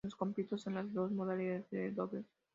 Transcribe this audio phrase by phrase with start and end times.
[0.03, 2.25] En los compitió en las dos modalidades de dobles.